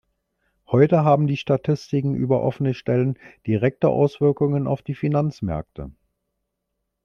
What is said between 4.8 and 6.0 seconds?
die Finanzmärkte.